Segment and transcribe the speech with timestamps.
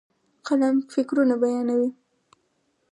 [0.47, 1.89] قلم فکرونه بیانوي.